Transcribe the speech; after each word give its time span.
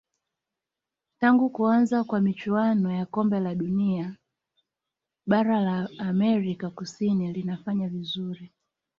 tangu 1.19 1.49
kuanza 1.49 2.03
kwa 2.03 2.21
michuano 2.21 2.91
ya 2.91 3.05
kombe 3.05 3.39
la 3.39 3.55
dunia 3.55 4.15
bara 5.27 5.61
la 5.61 5.89
amerika 5.99 6.69
kusini 6.69 7.33
linafanya 7.33 7.87
vizuri 7.89 8.51